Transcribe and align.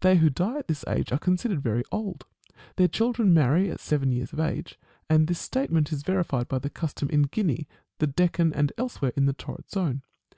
They 0.00 0.16
who 0.16 0.30
die 0.30 0.56
at 0.60 0.68
this 0.68 0.86
age 0.88 1.12
are 1.12 1.18
considered 1.18 1.60
very 1.60 1.84
old. 1.92 2.24
Their 2.76 2.88
children 2.88 3.34
marry 3.34 3.70
at 3.70 3.78
seven 3.78 4.10
years 4.10 4.32
of 4.32 4.40
age: 4.40 4.78
and 5.10 5.26
this 5.26 5.38
state 5.38 5.70
ment 5.70 5.92
is 5.92 6.02
verified 6.02 6.48
by 6.48 6.60
the 6.60 6.70
custom 6.70 7.10
in 7.10 7.24
Guinea, 7.24 7.68
the 7.98 8.06
Deccan, 8.06 8.54
and 8.54 8.72
elsewhere 8.78 9.12
in 9.18 9.26
the 9.26 9.34
torrid 9.34 9.68
zone. 9.68 10.00